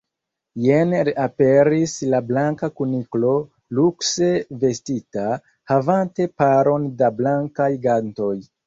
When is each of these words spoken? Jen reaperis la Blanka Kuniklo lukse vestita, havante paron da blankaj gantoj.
Jen 0.61 0.95
reaperis 1.09 1.93
la 2.13 2.21
Blanka 2.31 2.71
Kuniklo 2.81 3.35
lukse 3.81 4.33
vestita, 4.65 5.29
havante 5.75 6.33
paron 6.43 6.91
da 7.03 7.17
blankaj 7.23 7.73
gantoj. 7.89 8.35